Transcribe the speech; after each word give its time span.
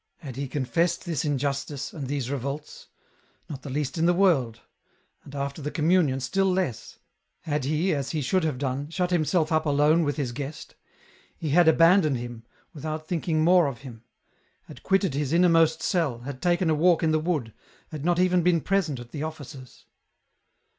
Had 0.17 0.35
he 0.35 0.47
confessed 0.47 1.05
this 1.05 1.23
injustice, 1.23 1.93
and 1.93 2.07
these 2.07 2.31
revolts? 2.31 2.87
Not 3.47 3.61
the 3.61 3.69
least 3.69 3.99
in 3.99 4.07
the 4.07 4.15
world; 4.15 4.61
and 5.23 5.35
after 5.35 5.61
the 5.61 5.69
communion 5.69 6.19
still 6.19 6.51
less; 6.51 6.97
had 7.41 7.65
he, 7.65 7.93
as 7.93 8.09
he 8.09 8.19
should 8.19 8.43
have 8.43 8.57
done, 8.57 8.89
shut 8.89 9.11
himself 9.11 9.51
up 9.51 9.67
alone 9.67 10.03
with 10.03 10.15
his 10.17 10.31
Guest? 10.31 10.73
He 11.37 11.49
had 11.49 11.67
abandoned 11.67 12.17
Him, 12.17 12.43
without 12.73 13.07
thinking 13.07 13.43
more 13.43 13.67
of 13.67 13.81
Him; 13.81 14.03
had 14.63 14.81
quitted 14.81 15.13
his 15.13 15.33
innermost 15.33 15.83
cell, 15.83 16.21
had 16.21 16.41
taken 16.41 16.71
a 16.71 16.73
walk 16.73 17.03
in 17.03 17.11
the 17.11 17.19
wood, 17.19 17.53
had 17.91 18.03
not 18.03 18.17
even 18.17 18.41
been 18.41 18.59
present 18.61 18.99
at 18.99 19.11
the 19.11 19.21
Offices. 19.21 19.85